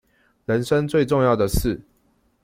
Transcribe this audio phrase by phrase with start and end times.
[0.45, 1.79] 人生最重要的事